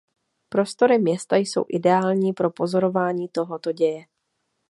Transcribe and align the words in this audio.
Prostory 0.49 0.99
města 0.99 1.35
jsou 1.35 1.65
ideální 1.67 2.33
pro 2.33 2.51
pozorování 2.51 3.27
tohoto 3.29 3.71
děje. 3.71 4.05